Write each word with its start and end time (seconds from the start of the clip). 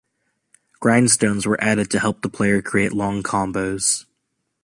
Grindstones 0.79 1.45
were 1.45 1.63
added 1.63 1.91
to 1.91 1.99
help 1.99 2.23
the 2.23 2.27
player 2.29 2.59
create 2.63 2.91
long 2.91 3.21
combos. 3.21 4.05